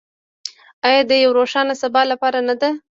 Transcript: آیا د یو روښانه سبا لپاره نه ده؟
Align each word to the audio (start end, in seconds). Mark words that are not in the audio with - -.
آیا 0.87 1.01
د 1.09 1.11
یو 1.23 1.31
روښانه 1.37 1.73
سبا 1.81 2.01
لپاره 2.11 2.39
نه 2.47 2.55
ده؟ 2.61 2.69